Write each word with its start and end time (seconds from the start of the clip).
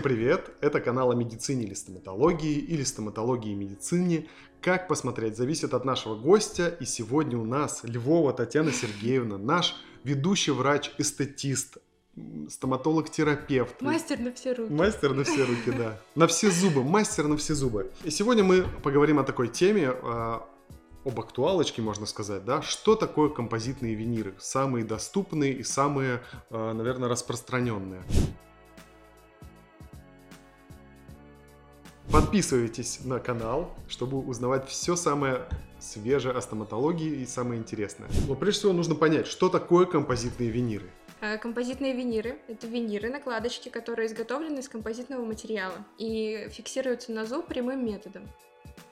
Всем 0.00 0.08
привет! 0.08 0.50
Это 0.62 0.80
канал 0.80 1.10
о 1.10 1.14
медицине 1.14 1.64
или 1.64 1.74
стоматологии, 1.74 2.56
или 2.56 2.82
стоматологии 2.84 3.52
и 3.52 3.54
медицине. 3.54 4.28
Как 4.62 4.88
посмотреть, 4.88 5.36
зависит 5.36 5.74
от 5.74 5.84
нашего 5.84 6.16
гостя. 6.16 6.68
И 6.80 6.86
сегодня 6.86 7.36
у 7.36 7.44
нас 7.44 7.80
Львова 7.82 8.32
Татьяна 8.32 8.72
Сергеевна, 8.72 9.36
наш 9.36 9.76
ведущий 10.02 10.52
врач-эстетист, 10.52 11.76
стоматолог-терапевт. 12.48 13.82
Мастер 13.82 14.20
на 14.20 14.32
все 14.32 14.54
руки. 14.54 14.72
Мастер 14.72 15.12
на 15.12 15.24
все 15.24 15.44
руки, 15.44 15.70
да. 15.70 16.00
На 16.14 16.26
все 16.28 16.50
зубы, 16.50 16.82
мастер 16.82 17.28
на 17.28 17.36
все 17.36 17.52
зубы. 17.52 17.92
И 18.02 18.08
сегодня 18.08 18.42
мы 18.42 18.62
поговорим 18.82 19.18
о 19.18 19.22
такой 19.22 19.48
теме, 19.48 19.90
а, 19.90 20.48
об 21.04 21.20
актуалочке, 21.20 21.82
можно 21.82 22.06
сказать, 22.06 22.46
да, 22.46 22.62
что 22.62 22.96
такое 22.96 23.28
композитные 23.28 23.94
виниры, 23.94 24.34
самые 24.38 24.82
доступные 24.82 25.52
и 25.52 25.62
самые, 25.62 26.22
а, 26.48 26.72
наверное, 26.72 27.10
распространенные. 27.10 28.02
Подписывайтесь 32.30 33.00
на 33.04 33.18
канал, 33.18 33.74
чтобы 33.88 34.18
узнавать 34.18 34.68
все 34.68 34.94
самое 34.94 35.48
свежее 35.80 36.32
о 36.32 36.40
стоматологии 36.40 37.22
и 37.22 37.26
самое 37.26 37.60
интересное. 37.60 38.08
Но 38.28 38.36
прежде 38.36 38.60
всего 38.60 38.72
нужно 38.72 38.94
понять, 38.94 39.26
что 39.26 39.48
такое 39.48 39.84
композитные 39.84 40.48
виниры. 40.48 40.88
А, 41.20 41.38
композитные 41.38 41.92
виниры— 41.92 42.38
это 42.46 42.68
виниры, 42.68 43.10
накладочки, 43.10 43.68
которые 43.68 44.06
изготовлены 44.06 44.60
из 44.60 44.68
композитного 44.68 45.24
материала 45.24 45.74
и 45.98 46.46
фиксируются 46.52 47.10
на 47.10 47.26
зуб 47.26 47.48
прямым 47.48 47.84
методом. 47.84 48.22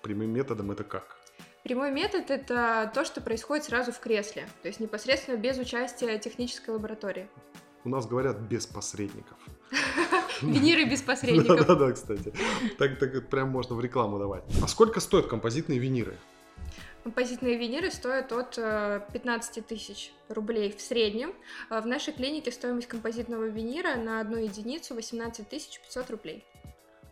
Прямым 0.02 0.30
методом 0.30 0.72
это 0.72 0.82
как? 0.82 1.20
Прямой 1.62 1.92
метод— 1.92 2.30
это 2.32 2.90
то, 2.92 3.04
что 3.04 3.20
происходит 3.20 3.66
сразу 3.66 3.92
в 3.92 4.00
кресле, 4.00 4.48
то 4.62 4.66
есть 4.66 4.80
непосредственно 4.80 5.36
без 5.36 5.58
участия 5.58 6.18
технической 6.18 6.74
лаборатории. 6.74 7.28
У 7.84 7.88
нас 7.88 8.04
говорят 8.04 8.40
без 8.40 8.66
посредников. 8.66 9.38
Виниры 10.42 10.84
без 10.84 11.02
посредников. 11.02 11.58
Да-да-да, 11.58 11.92
кстати. 11.92 12.32
Так, 12.78 12.98
так 12.98 13.28
прям 13.28 13.48
можно 13.50 13.74
в 13.74 13.80
рекламу 13.80 14.18
давать. 14.18 14.44
А 14.62 14.68
сколько 14.68 15.00
стоят 15.00 15.26
композитные 15.26 15.78
виниры? 15.78 16.16
Композитные 17.04 17.56
виниры 17.56 17.90
стоят 17.90 18.32
от 18.32 18.56
15 18.56 19.58
э, 19.58 19.62
тысяч 19.62 20.12
рублей 20.28 20.74
в 20.76 20.80
среднем. 20.80 21.32
А 21.70 21.80
в 21.80 21.86
нашей 21.86 22.12
клинике 22.12 22.52
стоимость 22.52 22.88
композитного 22.88 23.44
винира 23.44 23.94
на 23.96 24.20
одну 24.20 24.36
единицу 24.36 24.94
18 24.94 25.48
500 25.48 26.10
рублей. 26.10 26.44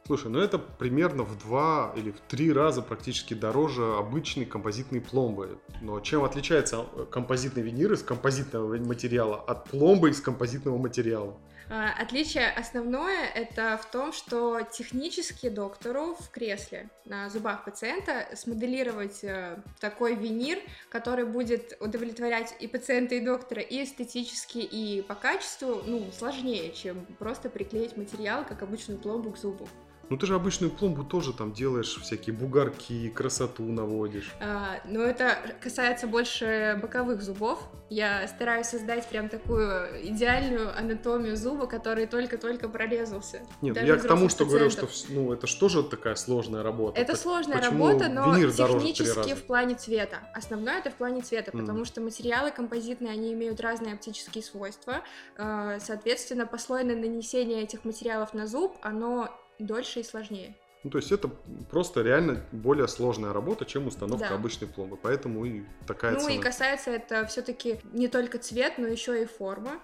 Слушай, 0.06 0.30
ну 0.30 0.38
это 0.38 0.58
примерно 0.58 1.24
в 1.24 1.36
два 1.38 1.92
или 1.96 2.12
в 2.12 2.20
три 2.28 2.52
раза 2.52 2.80
практически 2.80 3.34
дороже 3.34 3.96
обычной 3.96 4.44
композитной 4.44 5.00
пломбы. 5.00 5.58
Но 5.80 5.98
чем 6.00 6.22
отличается 6.22 6.86
э, 6.94 7.06
композитный 7.10 7.62
винир 7.62 7.92
из 7.92 8.02
композитного 8.02 8.76
материала 8.76 9.36
от 9.36 9.64
пломбы 9.64 10.10
из 10.10 10.20
композитного 10.20 10.78
материала? 10.78 11.36
А, 11.68 11.92
отличие 11.98 12.48
основное 12.48 13.26
это 13.26 13.78
в 13.82 13.90
том, 13.90 14.12
что 14.12 14.60
технически 14.62 15.48
доктору 15.48 16.14
в 16.14 16.30
кресле 16.30 16.88
на 17.04 17.28
зубах 17.28 17.64
пациента 17.64 18.28
смоделировать 18.36 19.24
э, 19.24 19.58
такой 19.80 20.14
винир, 20.14 20.58
который 20.90 21.24
будет 21.24 21.76
удовлетворять 21.80 22.54
и 22.60 22.68
пациента, 22.68 23.16
и 23.16 23.20
доктора 23.20 23.62
и 23.62 23.82
эстетически, 23.82 24.58
и 24.58 25.02
по 25.02 25.16
качеству, 25.16 25.82
ну, 25.84 26.10
сложнее, 26.12 26.72
чем 26.72 27.04
просто 27.18 27.50
приклеить 27.50 27.96
материал, 27.96 28.44
как 28.44 28.62
обычную 28.62 29.00
пломбу 29.00 29.32
к 29.32 29.38
зубу. 29.38 29.68
Ну 30.08 30.16
ты 30.16 30.26
же 30.26 30.34
обычную 30.34 30.70
пломбу 30.70 31.04
тоже 31.04 31.32
там 31.32 31.52
делаешь 31.52 31.98
всякие 32.00 32.34
бугорки, 32.34 33.08
красоту 33.08 33.64
наводишь. 33.64 34.34
А, 34.40 34.80
но 34.84 35.02
это 35.02 35.36
касается 35.60 36.06
больше 36.06 36.78
боковых 36.80 37.22
зубов. 37.22 37.60
Я 37.88 38.26
стараюсь 38.26 38.66
создать 38.66 39.08
прям 39.08 39.28
такую 39.28 40.08
идеальную 40.08 40.76
анатомию 40.76 41.36
зуба, 41.36 41.66
который 41.66 42.06
только-только 42.06 42.68
прорезался. 42.68 43.40
Нет, 43.62 43.80
я 43.82 43.96
к 43.96 44.06
тому, 44.06 44.28
что 44.28 44.44
говорю, 44.44 44.70
что 44.70 44.88
ну, 45.08 45.32
это 45.32 45.46
же 45.46 45.56
тоже 45.56 45.82
такая 45.82 46.16
сложная 46.16 46.62
работа. 46.62 47.00
Это 47.00 47.16
сложная 47.16 47.60
работа, 47.60 48.08
но 48.08 48.34
технически 48.34 49.34
в 49.34 49.44
плане 49.44 49.74
цвета. 49.76 50.18
Основное 50.34 50.78
это 50.78 50.90
в 50.90 50.94
плане 50.94 51.22
цвета, 51.22 51.50
mm. 51.50 51.60
потому 51.60 51.84
что 51.84 52.00
материалы 52.00 52.50
композитные, 52.50 53.12
они 53.12 53.32
имеют 53.32 53.60
разные 53.60 53.94
оптические 53.94 54.42
свойства. 54.42 55.02
А, 55.36 55.78
соответственно, 55.80 56.46
послойное 56.46 56.96
нанесение 56.96 57.62
этих 57.62 57.84
материалов 57.84 58.34
на 58.34 58.46
зуб, 58.46 58.76
оно 58.82 59.30
дольше 59.58 60.00
и 60.00 60.02
сложнее. 60.02 60.54
Ну, 60.82 60.90
то 60.90 60.98
есть 60.98 61.10
это 61.10 61.28
просто 61.70 62.02
реально 62.02 62.44
более 62.52 62.86
сложная 62.86 63.32
работа, 63.32 63.64
чем 63.64 63.88
установка 63.88 64.28
да. 64.28 64.34
обычной 64.36 64.68
пломбы, 64.68 64.96
поэтому 64.96 65.44
и 65.44 65.64
такая 65.86 66.12
ну, 66.12 66.20
цена. 66.20 66.30
Ну 66.30 66.38
и 66.38 66.42
касается 66.42 66.90
это 66.90 67.26
все-таки 67.26 67.80
не 67.92 68.06
только 68.06 68.38
цвет, 68.38 68.74
но 68.78 68.86
еще 68.86 69.20
и 69.20 69.26
форма, 69.26 69.80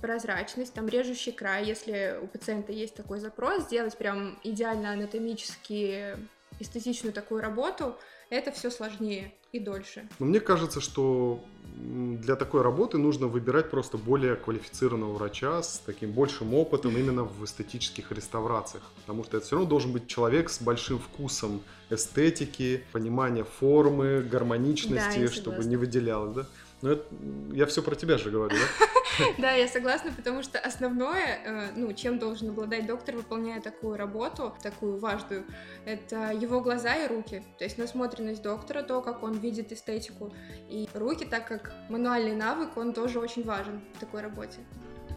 прозрачность, 0.00 0.74
там 0.74 0.86
режущий 0.86 1.32
край, 1.32 1.64
если 1.64 2.18
у 2.22 2.26
пациента 2.26 2.72
есть 2.72 2.94
такой 2.94 3.18
запрос, 3.18 3.64
сделать 3.64 3.96
прям 3.96 4.38
идеально 4.44 4.92
анатомически 4.92 6.16
эстетичную 6.64 7.12
такую 7.12 7.40
работу, 7.40 7.96
это 8.30 8.50
все 8.52 8.70
сложнее 8.70 9.32
и 9.52 9.58
дольше. 9.58 10.08
Но 10.18 10.26
мне 10.26 10.40
кажется, 10.40 10.80
что 10.80 11.44
для 11.76 12.36
такой 12.36 12.62
работы 12.62 12.98
нужно 12.98 13.26
выбирать 13.26 13.70
просто 13.70 13.96
более 13.96 14.36
квалифицированного 14.36 15.14
врача 15.14 15.62
с 15.62 15.82
таким 15.84 16.12
большим 16.12 16.54
опытом 16.54 16.96
именно 16.96 17.24
в 17.24 17.44
эстетических 17.44 18.10
реставрациях. 18.12 18.82
Потому 18.96 19.24
что 19.24 19.36
это 19.36 19.46
все 19.46 19.56
равно 19.56 19.68
должен 19.68 19.92
быть 19.92 20.06
человек 20.06 20.50
с 20.50 20.60
большим 20.60 20.98
вкусом 20.98 21.62
эстетики, 21.90 22.84
понимания 22.92 23.44
формы, 23.44 24.22
гармоничности, 24.22 25.26
да, 25.26 25.30
чтобы 25.30 25.64
не 25.64 25.76
выделялось, 25.76 26.34
да? 26.34 26.46
Но 26.82 26.92
это, 26.92 27.04
я 27.52 27.66
все 27.66 27.82
про 27.82 27.94
тебя 27.94 28.18
же 28.18 28.30
говорю, 28.30 28.56
да? 28.56 28.86
Да, 29.38 29.52
я 29.52 29.68
согласна, 29.68 30.12
потому 30.12 30.42
что 30.42 30.58
основное, 30.58 31.38
э, 31.44 31.70
ну, 31.76 31.92
чем 31.92 32.18
должен 32.18 32.50
обладать 32.50 32.86
доктор, 32.86 33.16
выполняя 33.16 33.60
такую 33.60 33.96
работу, 33.96 34.54
такую 34.62 34.98
важную, 34.98 35.44
это 35.84 36.32
его 36.32 36.60
глаза 36.60 36.94
и 36.94 37.08
руки. 37.08 37.42
То 37.58 37.64
есть 37.64 37.78
насмотренность 37.78 38.42
доктора, 38.42 38.82
то, 38.82 39.00
как 39.00 39.22
он 39.22 39.34
видит 39.34 39.72
эстетику. 39.72 40.32
И 40.68 40.88
руки, 40.94 41.24
так 41.24 41.46
как 41.46 41.72
мануальный 41.88 42.34
навык, 42.34 42.76
он 42.76 42.92
тоже 42.92 43.18
очень 43.18 43.44
важен 43.44 43.82
в 43.94 44.00
такой 44.00 44.22
работе. 44.22 44.60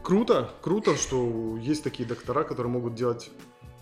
Круто, 0.03 0.49
круто, 0.61 0.95
что 0.95 1.57
есть 1.57 1.83
такие 1.83 2.07
доктора, 2.07 2.43
которые 2.43 2.71
могут 2.71 2.95
делать 2.95 3.29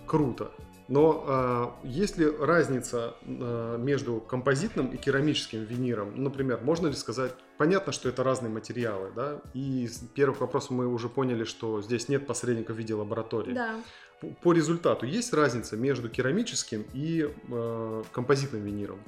круто. 0.05 0.51
Но 0.87 1.75
э, 1.83 1.87
есть 1.87 2.17
ли 2.17 2.29
разница 2.29 3.15
э, 3.21 3.77
между 3.79 4.19
композитным 4.19 4.87
и 4.89 4.97
керамическим 4.97 5.63
виниром? 5.63 6.23
Например, 6.23 6.59
можно 6.61 6.87
ли 6.87 6.93
сказать, 6.93 7.31
понятно, 7.57 7.91
что 7.91 8.07
это 8.07 8.23
разные 8.23 8.51
материалы, 8.51 9.11
да? 9.15 9.41
И 9.53 9.87
с 9.87 9.97
первых 10.13 10.41
вопросов 10.41 10.71
мы 10.71 10.87
уже 10.87 11.09
поняли, 11.09 11.43
что 11.43 11.81
здесь 11.81 12.07
нет 12.07 12.27
посредника 12.27 12.73
в 12.73 12.77
виде 12.77 12.93
лаборатории. 12.93 13.53
Да. 13.53 13.81
По, 14.41 14.53
результату 14.53 15.05
есть 15.05 15.33
разница 15.33 15.75
между 15.75 16.07
керамическим 16.07 16.85
и 16.93 17.29
э, 17.49 18.03
композитным 18.11 18.63
виниром? 18.63 18.99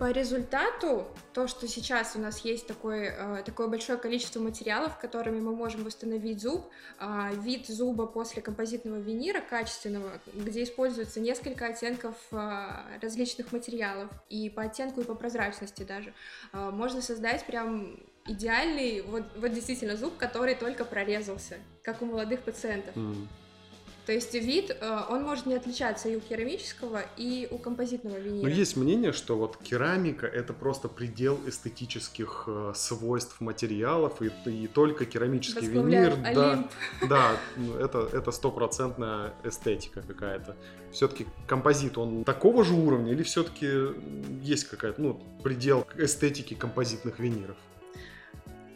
По 0.00 0.10
результату, 0.12 1.06
то, 1.34 1.46
что 1.46 1.68
сейчас 1.68 2.16
у 2.16 2.20
нас 2.20 2.38
есть 2.38 2.66
такое, 2.66 3.40
э, 3.40 3.42
такое 3.42 3.68
большое 3.68 3.98
количество 3.98 4.40
материалов, 4.40 4.98
которыми 4.98 5.40
мы 5.40 5.54
можем 5.54 5.84
восстановить 5.84 6.40
зуб, 6.40 6.64
а, 6.98 7.30
вид 7.34 7.66
зуба 7.66 8.06
после 8.06 8.40
композитного 8.40 8.96
винира 8.96 9.42
качественного, 9.42 10.12
где 10.32 10.62
используется 10.62 11.20
несколько 11.20 11.66
оттенков 11.66 12.14
а, 12.32 12.86
различных 13.02 13.52
материалов, 13.52 14.10
и 14.30 14.48
по 14.48 14.62
оттенку, 14.62 15.02
и 15.02 15.04
по 15.04 15.14
прозрачности 15.14 15.82
даже, 15.82 16.14
а, 16.52 16.70
можно 16.70 17.02
создать 17.02 17.44
прям 17.44 18.00
идеальный, 18.24 19.02
вот, 19.02 19.24
вот 19.36 19.52
действительно 19.52 19.98
зуб, 19.98 20.16
который 20.16 20.54
только 20.54 20.86
прорезался, 20.86 21.58
как 21.82 22.00
у 22.00 22.06
молодых 22.06 22.40
пациентов. 22.40 22.96
Mm. 22.96 23.26
То 24.10 24.14
есть 24.14 24.34
вид, 24.34 24.76
э, 24.80 25.00
он 25.08 25.22
может 25.22 25.46
не 25.46 25.54
отличаться 25.54 26.08
и 26.08 26.16
у 26.16 26.20
керамического, 26.20 27.04
и 27.16 27.46
у 27.48 27.58
композитного 27.58 28.16
винира. 28.16 28.42
Но 28.42 28.48
есть 28.48 28.76
мнение, 28.76 29.12
что 29.12 29.36
вот 29.38 29.56
керамика 29.58 30.26
это 30.26 30.52
просто 30.52 30.88
предел 30.88 31.38
эстетических 31.46 32.42
э, 32.48 32.72
свойств 32.74 33.40
материалов, 33.40 34.20
и, 34.20 34.32
и 34.50 34.66
только 34.66 35.04
керамический 35.04 35.68
винир, 35.68 36.16
да, 36.34 36.68
да, 37.08 37.36
это 37.78 38.00
это 38.12 38.32
стопроцентная 38.32 39.32
эстетика 39.44 40.02
какая-то. 40.02 40.56
Все-таки 40.90 41.28
композит, 41.46 41.96
он 41.96 42.24
такого 42.24 42.64
же 42.64 42.74
уровня, 42.74 43.12
или 43.12 43.22
все-таки 43.22 43.94
есть 44.42 44.64
какая-то, 44.64 45.00
ну, 45.00 45.20
предел 45.44 45.86
эстетики 45.96 46.54
композитных 46.54 47.20
виниров? 47.20 47.56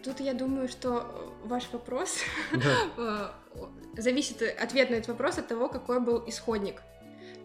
Тут 0.04 0.20
я 0.20 0.34
думаю, 0.34 0.68
что 0.68 1.32
ваш 1.44 1.68
вопрос 1.72 2.18
да. 2.96 3.34
зависит 3.96 4.42
ответ 4.42 4.90
на 4.90 4.96
этот 4.96 5.08
вопрос 5.08 5.38
от 5.38 5.48
того, 5.48 5.68
какой 5.68 6.00
был 6.00 6.22
исходник. 6.26 6.82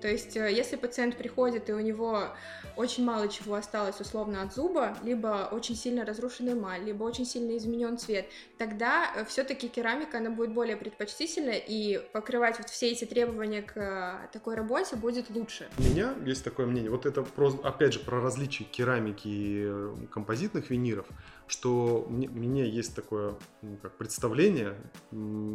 То 0.02 0.08
есть, 0.08 0.36
э, 0.38 0.52
если 0.52 0.76
пациент 0.76 1.18
приходит 1.18 1.70
и 1.70 1.74
у 1.74 1.80
него 1.80 2.30
очень 2.76 3.04
мало 3.04 3.28
чего 3.28 3.56
осталось 3.56 4.00
условно 4.00 4.42
от 4.42 4.54
зуба, 4.54 4.98
либо 5.04 5.50
очень 5.52 5.76
сильно 5.76 6.06
разрушенный 6.06 6.54
эмаль, 6.54 6.84
либо 6.84 7.04
очень 7.04 7.26
сильно 7.26 7.58
изменен 7.58 7.98
цвет, 7.98 8.28
тогда 8.58 9.12
э, 9.16 9.26
все-таки 9.26 9.68
керамика 9.68 10.20
она 10.20 10.30
будет 10.30 10.54
более 10.54 10.78
предпочтительна 10.78 11.52
и 11.52 12.00
покрывать 12.14 12.58
вот 12.60 12.70
все 12.70 12.92
эти 12.92 13.06
требования 13.06 13.62
к 13.62 13.76
э, 13.76 14.30
такой 14.32 14.56
работе 14.56 14.96
будет 14.96 15.30
лучше. 15.30 15.70
У 15.78 15.84
меня 15.84 16.14
есть 16.26 16.44
такое 16.44 16.66
мнение, 16.66 16.90
вот 16.90 17.06
это 17.06 17.24
про, 17.24 17.50
опять 17.64 17.94
же 17.94 18.00
про 18.00 18.22
различия 18.22 18.64
керамики 18.64 19.28
и 19.28 20.08
композитных 20.12 20.70
виниров, 20.70 21.08
что 21.50 22.06
мне, 22.10 22.28
мне 22.28 22.68
есть 22.68 22.96
такое 22.96 23.36
ну, 23.62 23.78
как 23.82 23.98
представление, 23.98 24.76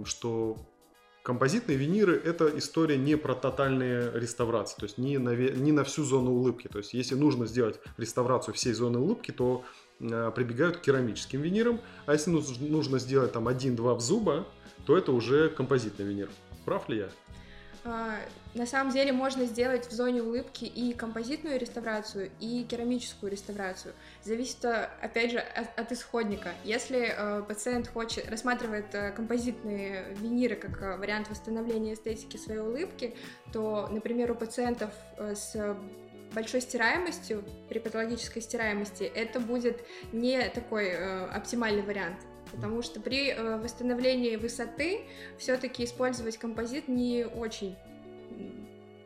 что 0.05 0.57
композитные 1.25 1.79
виниры– 1.79 2.21
это 2.25 2.57
история 2.59 2.99
не 2.99 3.17
про 3.17 3.35
тотальные 3.35 4.13
реставрации, 4.13 4.77
то 4.79 4.85
есть 4.85 4.99
не 4.99 5.19
на, 5.19 5.35
не 5.35 5.73
на 5.73 5.83
всю 5.83 6.05
зону 6.05 6.33
улыбки. 6.33 6.69
То 6.69 6.79
есть 6.79 6.93
если 6.95 7.15
нужно 7.15 7.47
сделать 7.47 7.81
реставрацию 7.97 8.55
всей 8.55 8.75
зоны 8.75 8.99
улыбки, 8.99 9.31
то 9.31 9.65
э, 10.01 10.31
прибегают 10.35 10.77
к 10.77 10.81
керамическим 10.83 11.41
винирам, 11.41 11.81
а 12.07 12.13
если 12.13 12.31
нужно, 12.31 12.99
сделать 12.99 13.33
там 13.33 13.49
один-два 13.49 13.99
зуба, 13.99 14.47
то 14.87 14.97
это 14.97 15.13
уже 15.13 15.49
композитный 15.49 16.05
винир. 16.05 16.31
Прав 16.65 16.89
ли 16.89 16.99
я? 16.99 17.09
А, 17.85 18.17
на 18.55 18.67
самом 18.67 18.93
деле 18.93 19.13
можно 19.13 19.45
сделать 19.45 19.87
в 19.87 19.93
зоне 19.93 20.23
улыбки 20.23 20.65
и 20.65 20.95
композитную 20.95 21.59
реставрацию, 21.59 22.31
и 22.41 22.65
керамическую 22.65 23.31
реставрацию. 23.31 23.95
Зависит, 24.23 24.65
э, 24.65 24.89
опять 25.03 25.33
же, 25.33 25.39
от, 25.39 25.93
исходника. 25.93 26.53
Если 26.65 27.13
э, 27.15 27.43
пациент 27.43 27.89
хочет, 27.89 28.29
рассматривает 28.31 28.87
композитные 29.15 30.15
виниры 30.19 30.57
как 30.57 30.99
вариант 30.99 31.29
восстановления 31.29 31.95
эстетики 31.95 32.39
своей 32.39 32.61
улыбки, 32.61 33.15
то, 33.53 33.89
например, 33.91 34.33
у 34.33 34.35
пациентов 34.35 34.91
с 35.19 35.77
большой 36.35 36.61
стираемостью, 36.61 37.45
при 37.69 37.79
патологической 37.79 38.43
стираемости, 38.43 39.05
это 39.05 39.41
будет 39.41 39.85
не 40.13 40.49
такой 40.49 40.89
э, 40.89 41.27
оптимальный 41.27 41.83
вариант 41.83 42.19
потому 42.55 42.83
что 42.83 43.01
при 43.01 43.31
э, 43.31 43.57
восстановлении 43.59 44.37
высоты 44.37 45.03
все-таки 45.39 45.85
использовать 45.85 46.39
композит 46.39 46.89
не 46.89 47.27
очень 47.27 47.77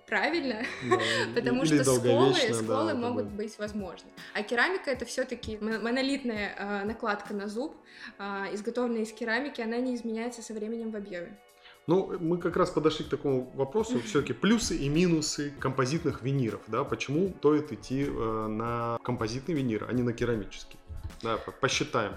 правильно, 0.07 0.65
да, 0.89 0.99
потому 1.35 1.65
что 1.65 1.85
сколы, 1.85 2.35
сколы 2.35 2.93
да, 2.93 2.95
могут 2.95 3.31
да. 3.31 3.37
быть 3.37 3.59
возможны. 3.59 4.09
А 4.35 4.43
керамика 4.43 4.91
это 4.91 5.05
все-таки 5.05 5.59
монолитная 5.59 6.55
э, 6.57 6.85
накладка 6.85 7.35
на 7.35 7.49
зуб, 7.49 7.77
э, 8.19 8.23
изготовленная 8.55 9.03
из 9.03 9.13
керамики, 9.13 9.61
она 9.61 9.79
не 9.79 9.95
изменяется 9.95 10.43
со 10.43 10.55
временем 10.55 10.91
в 10.91 10.97
объеме. 10.97 11.39
Ну, 11.87 12.19
мы 12.21 12.37
как 12.37 12.57
раз 12.57 12.69
подошли 12.69 13.07
к 13.07 13.09
такому 13.09 13.51
вопросу, 13.55 13.99
все-таки 14.01 14.35
плюсы 14.35 14.77
и 14.77 14.91
минусы 14.91 15.55
композитных 15.59 16.23
виниров, 16.23 16.61
да, 16.67 16.85
почему 16.85 17.33
стоит 17.39 17.73
идти 17.73 18.05
э, 18.07 18.47
на 18.47 18.99
композитный 19.03 19.55
винир, 19.55 19.87
а 19.89 19.93
не 19.93 20.03
на 20.03 20.13
керамический. 20.13 20.79
Да, 21.23 21.39
посчитаем. 21.61 22.13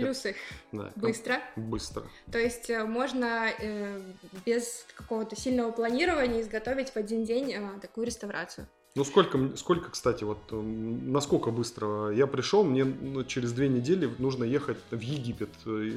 Плюсы. 0.00 0.36
Да. 0.72 0.92
Быстро. 0.96 1.40
Быстро. 1.56 2.04
То 2.30 2.38
есть 2.38 2.70
э, 2.70 2.84
можно 2.84 3.48
э, 3.58 4.00
без 4.44 4.86
какого-то 4.94 5.36
сильного 5.36 5.70
планирования 5.72 6.40
изготовить 6.40 6.90
в 6.90 6.96
один 6.96 7.24
день 7.24 7.52
э, 7.52 7.80
такую 7.80 8.06
реставрацию. 8.06 8.66
Ну 8.94 9.04
сколько, 9.04 9.56
сколько, 9.56 9.90
кстати, 9.90 10.24
вот 10.24 10.38
э, 10.50 10.56
насколько 10.56 11.50
быстро 11.50 12.10
я 12.10 12.26
пришел, 12.26 12.64
мне 12.64 12.84
ну, 12.84 13.22
через 13.22 13.52
две 13.52 13.68
недели 13.68 14.10
нужно 14.18 14.44
ехать 14.44 14.78
в 14.90 14.98
Египет. 14.98 15.50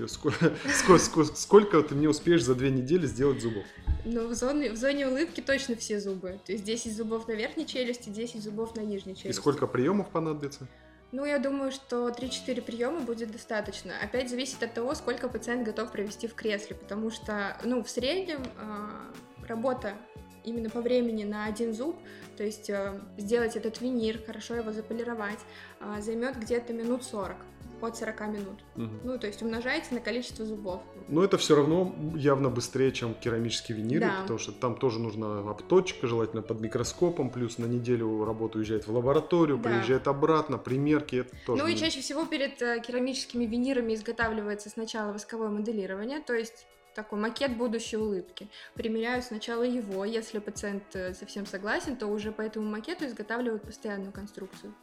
Сколько, 0.08 0.52
сколько, 0.76 1.36
сколько 1.36 1.82
ты 1.82 1.96
мне 1.96 2.10
успеешь 2.10 2.44
за 2.44 2.54
две 2.54 2.70
недели 2.70 3.08
сделать 3.08 3.42
зубов? 3.42 3.64
Ну, 4.06 4.28
в 4.28 4.34
зоне, 4.34 4.72
в 4.72 4.78
зоне 4.78 5.08
улыбки 5.08 5.42
точно 5.42 5.76
все 5.76 6.00
зубы. 6.00 6.40
То 6.46 6.52
есть 6.52 6.64
10 6.64 6.96
зубов 6.96 7.28
на 7.28 7.34
верхней 7.34 7.66
челюсти, 7.66 8.10
10 8.10 8.44
зубов 8.44 8.76
на 8.76 8.82
нижней 8.82 9.16
челюсти. 9.16 9.30
И 9.30 9.34
сколько 9.34 9.68
приемов 9.68 10.10
понадобится? 10.10 10.68
Ну, 11.12 11.26
я 11.26 11.40
думаю, 11.40 11.72
что 11.72 12.08
3-4 12.08 12.62
приема 12.62 13.02
будет 13.02 13.32
достаточно. 13.32 13.94
Опять 14.02 14.30
зависит 14.30 14.64
от 14.64 14.74
того, 14.74 14.96
сколько 14.96 15.28
пациент 15.28 15.66
готов 15.66 15.92
провести 15.92 16.28
в 16.28 16.36
кресле, 16.36 16.76
потому 16.76 17.10
что, 17.10 17.58
ну, 17.64 17.84
в 17.84 17.90
среднем 17.90 18.44
э, 18.44 19.48
работа 19.48 19.94
именно 20.46 20.70
по 20.70 20.82
времени 20.82 21.24
на 21.24 21.46
один 21.46 21.74
зуб, 21.74 21.98
то 22.38 22.44
есть 22.44 22.70
э, 22.70 23.00
сделать 23.18 23.58
этот 23.58 23.82
винир, 23.82 24.24
хорошо 24.26 24.56
его 24.56 24.72
заполировать, 24.72 25.40
э, 25.82 26.02
займет 26.02 26.38
где-то 26.38 26.72
минут 26.74 27.04
40 27.04 27.36
от 27.86 27.98
40 27.98 28.22
минут. 28.28 28.60
Угу. 28.76 28.90
Ну, 29.04 29.18
то 29.18 29.28
есть 29.28 29.42
умножаете 29.42 29.94
на 29.94 30.00
количество 30.00 30.46
зубов. 30.46 30.82
Но 31.08 31.24
это 31.24 31.38
все 31.38 31.56
равно 31.56 31.94
явно 32.16 32.50
быстрее, 32.50 32.92
чем 32.92 33.14
керамические 33.14 33.78
виниры, 33.78 34.06
да. 34.06 34.22
потому 34.22 34.40
что 34.40 34.52
там 34.52 34.76
тоже 34.76 35.00
нужна 35.00 35.40
обточка, 35.40 36.08
желательно 36.08 36.42
под 36.42 36.62
микроскопом, 36.62 37.30
плюс 37.30 37.58
на 37.58 37.66
неделю 37.66 38.24
работа 38.26 38.58
уезжает 38.58 38.88
в 38.88 38.96
лабораторию, 38.96 39.58
да. 39.58 39.70
приезжает 39.70 40.08
обратно, 40.08 40.58
примерки, 40.58 41.18
это 41.18 41.36
тоже. 41.46 41.64
Ну 41.64 41.68
и 41.68 41.76
чаще 41.76 42.02
всего 42.02 42.26
перед 42.26 42.62
э, 42.62 42.82
керамическими 42.86 43.46
винирами 43.46 43.94
изготавливается 43.94 44.70
сначала 44.70 45.12
восковое 45.12 45.50
моделирование, 45.50 46.20
то 46.20 46.34
есть 46.34 46.66
такой 46.94 47.20
макет 47.20 47.58
будущей 47.58 47.98
улыбки. 47.98 48.50
Примеряю 48.74 49.22
сначала 49.22 49.64
его, 49.64 50.06
если 50.06 50.40
пациент 50.40 50.84
э, 50.94 51.14
совсем 51.14 51.46
согласен, 51.46 51.96
то 51.96 52.08
уже 52.08 52.32
по 52.32 52.42
этому 52.42 52.70
макету 52.70 53.06
изготавливают 53.06 53.64
постоянную 53.64 54.12
конструкцию. 54.12 54.74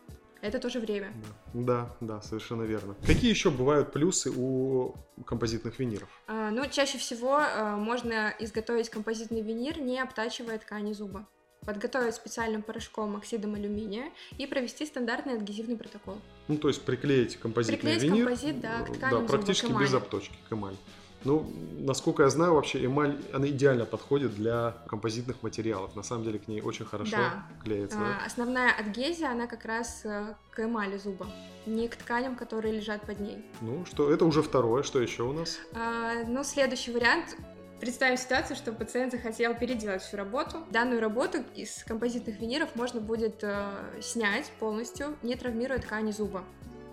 Это 0.41 0.59
тоже 0.61 0.79
время. 0.79 1.13
Да, 1.53 1.91
да, 2.01 2.21
совершенно 2.23 2.63
верно. 2.63 2.95
Какие 3.07 3.31
еще 3.31 3.51
бывают 3.51 3.93
плюсы 3.93 4.31
у 4.31 4.95
композитных 5.27 5.79
виниров? 5.79 6.09
А, 6.27 6.51
ну, 6.51 6.65
чаще 6.71 6.99
всего 6.99 7.39
а, 7.39 7.77
можно 7.77 8.33
изготовить 8.39 8.89
композитный 8.89 9.41
винир, 9.41 9.81
не 9.81 10.01
обтачивая 10.01 10.59
ткани 10.59 10.93
зуба 10.93 11.27
подготовить 11.67 12.15
специальным 12.15 12.63
порошком 12.63 13.17
оксидом 13.17 13.55
алюминия 13.55 14.11
и 14.39 14.47
провести 14.47 14.87
стандартный 14.87 15.35
адгезивный 15.35 15.77
протокол. 15.77 16.19
Ну, 16.47 16.57
то 16.57 16.69
есть 16.69 16.81
приклеить 16.83 17.37
композитный 17.37 17.79
приклеить 17.79 18.03
винир. 18.05 18.25
композит, 18.25 18.61
да, 18.61 18.85
к 18.85 18.95
тканям 18.95 19.27
Да, 19.27 19.33
практически 19.33 19.67
зуба, 19.67 19.81
без 19.81 19.93
обточки, 19.93 20.35
к 20.49 20.53
эмали. 20.53 20.77
Ну, 21.25 21.51
насколько 21.81 22.23
я 22.23 22.31
знаю, 22.31 22.55
вообще 22.55 22.85
эмаль, 22.85 23.17
она 23.33 23.49
идеально 23.49 23.87
подходит 23.87 24.35
для 24.35 24.77
композитных 24.87 25.43
материалов. 25.43 25.97
На 25.97 26.03
самом 26.03 26.25
деле 26.25 26.39
к 26.39 26.49
ней 26.49 26.61
очень 26.61 26.85
хорошо 26.85 27.17
да. 27.17 27.47
клеится. 27.63 27.99
А, 27.99 28.27
Основная 28.27 28.73
адгезия, 28.73 29.31
она 29.31 29.47
как 29.47 29.65
раз 29.65 30.03
э, 30.05 30.35
к 30.51 30.61
эмали 30.61 30.97
зуба, 30.97 31.27
не 31.67 31.89
к 31.89 31.97
тканям, 31.97 32.37
которые 32.37 32.75
лежат 32.75 33.03
под 33.03 33.21
ней. 33.21 33.45
Ну, 33.61 33.85
что, 33.85 34.13
это 34.13 34.25
уже 34.25 34.43
второе. 34.43 34.83
Что 34.83 35.01
еще 35.01 35.25
у 35.25 35.33
нас? 35.33 35.59
А, 35.75 36.25
ну, 36.27 36.45
следующий 36.45 36.93
вариант 36.93 37.37
Представим 37.81 38.17
ситуацию, 38.17 38.57
что 38.57 38.73
пациент 38.73 39.13
захотел 39.13 39.55
переделать 39.55 40.03
всю 40.03 40.17
работу. 40.17 40.65
Данную 40.71 41.01
работу 41.01 41.39
из 41.55 41.85
композитных 41.85 42.41
виниров 42.41 42.75
можно 42.75 43.01
будет 43.01 43.45
э, 43.45 44.01
снять 44.03 44.51
полностью, 44.59 45.17
не 45.23 45.37
травмируя 45.37 45.79
ткани 45.79 46.11
зуба 46.11 46.43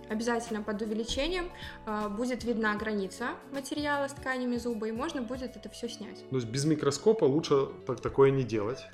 обязательно 0.08 0.62
под 0.62 0.82
увеличением 0.82 1.50
э, 1.86 2.08
будет 2.08 2.44
видна 2.44 2.74
граница 2.76 3.30
материала 3.52 4.08
с 4.08 4.12
тканями 4.12 4.56
зуба, 4.56 4.88
и 4.88 4.92
можно 4.92 5.22
будет 5.22 5.56
это 5.56 5.68
все 5.68 5.88
снять. 5.88 6.28
То 6.30 6.36
есть 6.36 6.48
без 6.48 6.64
микроскопа 6.64 7.24
лучше 7.24 7.68
так, 7.86 8.00
такое 8.00 8.30
не 8.30 8.44
делать? 8.44 8.86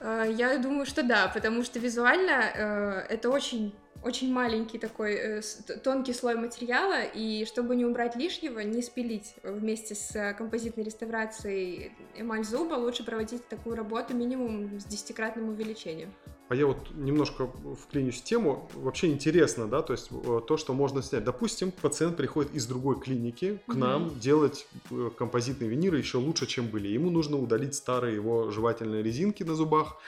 Э, 0.00 0.24
я 0.30 0.58
думаю, 0.58 0.86
что 0.86 1.02
да, 1.02 1.28
потому 1.28 1.62
что 1.62 1.78
визуально 1.78 2.50
э, 2.54 3.06
это 3.08 3.30
очень 3.30 3.74
очень 4.02 4.32
маленький 4.32 4.78
такой 4.78 5.14
э, 5.14 5.42
тонкий 5.84 6.14
слой 6.14 6.34
материала, 6.34 7.02
и 7.02 7.44
чтобы 7.44 7.76
не 7.76 7.84
убрать 7.84 8.16
лишнего, 8.16 8.60
не 8.60 8.80
спилить 8.80 9.34
вместе 9.42 9.94
с 9.94 10.34
композитной 10.38 10.84
реставрацией 10.84 11.92
эмаль 12.16 12.44
зуба, 12.44 12.74
лучше 12.74 13.04
проводить 13.04 13.46
такую 13.48 13.76
работу 13.76 14.16
минимум 14.16 14.80
с 14.80 14.84
десятикратным 14.84 15.50
увеличением. 15.50 16.14
А 16.50 16.56
я 16.56 16.66
вот 16.66 16.78
немножко 16.96 17.48
вклинюсь 17.80 18.20
в 18.20 18.24
тему. 18.24 18.68
Вообще 18.74 19.06
интересно, 19.06 19.68
да, 19.68 19.82
то 19.82 19.92
есть 19.92 20.08
э, 20.10 20.40
то, 20.48 20.56
что 20.56 20.74
можно 20.74 21.00
снять. 21.00 21.22
Допустим, 21.22 21.70
пациент 21.70 22.16
приходит 22.16 22.52
из 22.52 22.66
другой 22.66 22.98
клиники 22.98 23.60
к 23.68 23.70
mm-hmm. 23.70 23.78
нам 23.78 24.18
делать 24.18 24.66
э, 24.90 25.10
композитные 25.16 25.70
виниры 25.70 25.98
еще 25.98 26.18
лучше, 26.18 26.48
чем 26.48 26.66
были. 26.66 26.88
Ему 26.88 27.08
нужно 27.08 27.36
удалить 27.36 27.76
старые 27.76 28.16
его 28.16 28.50
жевательные 28.50 29.00
резинки 29.00 29.44
на 29.44 29.54
зубах. 29.54 29.98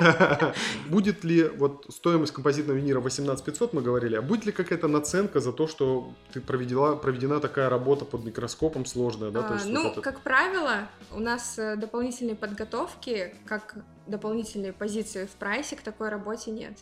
Будет 0.88 1.24
ли 1.24 1.44
вот 1.46 1.84
стоимость 1.90 2.32
композитного 2.32 2.78
винира 2.78 3.00
18 3.00 3.44
500, 3.44 3.74
мы 3.74 3.82
говорили, 3.82 4.16
а 4.16 4.22
будет 4.22 4.46
ли 4.46 4.52
какая-то 4.52 4.88
наценка 4.88 5.40
за 5.40 5.52
то, 5.52 5.66
что 5.66 6.14
ты 6.32 6.40
проведена, 6.40 6.96
проведена 6.96 7.38
такая 7.38 7.68
работа 7.68 8.06
под 8.06 8.24
микроскопом 8.24 8.86
сложная, 8.86 9.30
да? 9.30 9.40
А, 9.46 9.58
ну, 9.66 9.92
как 10.00 10.22
правило, 10.22 10.88
у 11.12 11.20
нас 11.20 11.58
э, 11.58 11.76
дополнительные 11.76 12.34
подготовки, 12.34 13.34
как 13.44 13.76
дополнительные 14.06 14.72
позиции 14.72 15.26
в 15.26 15.32
прайсе 15.32 15.76
к 15.76 15.82
такой 15.82 16.08
работе 16.08 16.50
нет. 16.50 16.78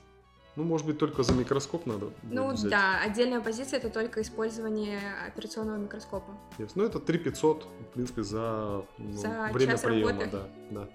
Ну, 0.57 0.63
может 0.63 0.87
быть, 0.87 0.99
только 0.99 1.25
за 1.25 1.33
микроскоп 1.33 1.85
надо. 1.85 2.13
Ну 2.23 2.53
взять. 2.53 2.71
да, 2.71 3.01
отдельная 3.01 3.41
позиция 3.41 3.79
это 3.79 3.91
только 3.91 4.23
использование 4.23 5.01
операционного 5.27 5.79
микроскопа. 5.79 6.31
Yes. 6.59 6.73
Ну, 6.77 6.85
это 6.85 7.01
3 7.01 7.19
500, 7.19 7.65
в 7.65 7.93
принципе, 7.93 8.23
за, 8.23 8.85
ну, 8.99 9.13
за 9.13 9.51
время 9.53 9.77
приема. 9.79 10.11
Работы. 10.13 10.31
Да, 10.31 10.49
да. 10.71 10.89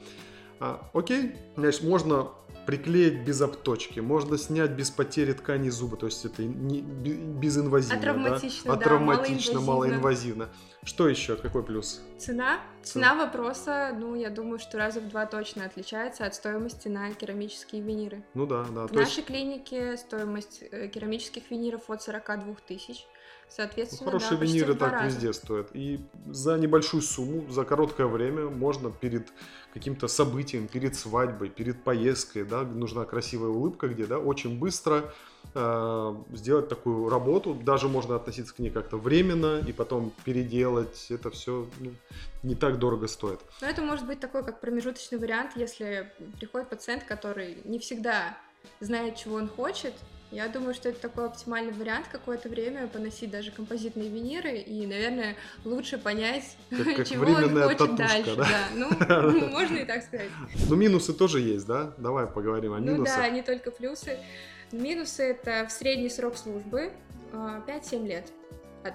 А, 0.59 0.89
окей, 0.93 1.35
значит, 1.55 1.83
можно 1.83 2.31
приклеить 2.65 3.25
без 3.25 3.41
обточки, 3.41 3.99
можно 3.99 4.37
снять 4.37 4.71
без 4.71 4.91
потери 4.91 5.33
ткани 5.33 5.69
зуба, 5.69 5.97
то 5.97 6.05
есть 6.05 6.23
это 6.25 6.43
не, 6.43 6.81
безинвазивно, 6.81 7.97
Атравматично, 7.97 8.71
да? 8.71 8.79
Атравматично, 8.79 9.53
да, 9.55 9.59
малоинвазивно. 9.61 9.61
малоинвазивно. 9.61 10.49
Что 10.83 11.09
еще? 11.09 11.35
Какой 11.35 11.63
плюс? 11.63 12.01
Цена? 12.19 12.59
Цена 12.83 13.15
вопроса, 13.15 13.95
ну, 13.99 14.13
я 14.15 14.29
думаю, 14.29 14.59
что 14.59 14.77
раза 14.77 15.01
в 15.01 15.09
два 15.09 15.25
точно 15.25 15.65
отличается 15.65 16.25
от 16.25 16.35
стоимости 16.35 16.87
на 16.87 17.11
керамические 17.13 17.81
виниры. 17.81 18.23
Ну 18.33 18.45
да, 18.45 18.63
да. 18.65 18.87
В 18.87 18.91
нашей 18.91 19.17
есть... 19.17 19.25
клинике 19.25 19.97
стоимость 19.97 20.63
э, 20.69 20.89
керамических 20.89 21.49
виниров 21.49 21.89
от 21.89 22.03
42 22.03 22.55
тысяч. 22.67 23.07
Соответственно, 23.49 24.11
ну, 24.11 24.19
хорошие 24.19 24.37
да, 24.37 24.45
виниры 24.45 24.75
так 24.75 24.93
раза. 24.93 25.05
везде 25.07 25.33
стоят. 25.33 25.69
И 25.73 25.99
за 26.27 26.57
небольшую 26.57 27.01
сумму, 27.01 27.49
за 27.49 27.65
короткое 27.65 28.07
время 28.07 28.45
можно 28.45 28.91
перед 28.91 29.27
каким-то 29.73 30.07
событием 30.07 30.67
перед 30.67 30.95
свадьбой, 30.95 31.49
перед 31.49 31.83
поездкой, 31.83 32.43
да, 32.43 32.61
нужна 32.61 33.05
красивая 33.05 33.49
улыбка, 33.49 33.87
где, 33.87 34.05
да, 34.05 34.19
очень 34.19 34.59
быстро 34.59 35.13
э, 35.53 36.15
сделать 36.33 36.69
такую 36.69 37.09
работу, 37.09 37.53
даже 37.53 37.87
можно 37.87 38.15
относиться 38.15 38.53
к 38.53 38.59
ней 38.59 38.69
как-то 38.69 38.97
временно 38.97 39.59
и 39.59 39.73
потом 39.73 40.11
переделать, 40.23 41.07
это 41.09 41.31
все 41.31 41.67
ну, 41.79 41.91
не 42.43 42.55
так 42.55 42.79
дорого 42.79 43.07
стоит. 43.07 43.39
Но 43.61 43.67
это 43.67 43.81
может 43.81 44.05
быть 44.05 44.19
такой 44.19 44.43
как 44.43 44.61
промежуточный 44.61 45.17
вариант, 45.17 45.51
если 45.55 46.11
приходит 46.37 46.69
пациент, 46.69 47.03
который 47.03 47.57
не 47.65 47.79
всегда 47.79 48.37
знает, 48.79 49.15
чего 49.15 49.35
он 49.35 49.47
хочет, 49.47 49.93
я 50.31 50.47
думаю, 50.47 50.73
что 50.73 50.89
это 50.89 50.99
такой 50.99 51.25
оптимальный 51.25 51.73
вариант 51.73 52.07
какое-то 52.11 52.49
время 52.49 52.87
поносить 52.87 53.31
даже 53.31 53.51
композитные 53.51 54.09
виниры 54.09 54.57
и, 54.57 54.85
наверное, 54.85 55.35
лучше 55.65 55.97
понять, 55.97 56.55
как, 56.69 57.07
чего 57.07 57.25
он 57.25 57.35
хочет 57.35 57.77
татушка, 57.77 57.95
дальше. 57.95 58.35
Да? 58.35 58.47
Да, 59.07 59.21
ну, 59.21 59.47
можно 59.47 59.77
и 59.77 59.85
так 59.85 60.03
сказать. 60.03 60.29
Ну, 60.69 60.75
минусы 60.75 61.13
тоже 61.13 61.39
есть, 61.39 61.65
да? 61.65 61.93
Давай 61.97 62.27
поговорим 62.27 62.73
о 62.73 62.79
минусах. 62.79 63.17
Ну 63.17 63.23
да, 63.23 63.29
не 63.29 63.41
только 63.41 63.71
плюсы. 63.71 64.17
Минусы— 64.71 65.23
это 65.31 65.65
в 65.67 65.71
средний 65.71 66.09
срок 66.09 66.37
службы 66.37 66.91
5-7 67.31 67.33
а, 67.33 68.07
лет 68.07 68.31